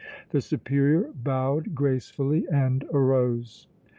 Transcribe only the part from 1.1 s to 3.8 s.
bowed gracefully and arose.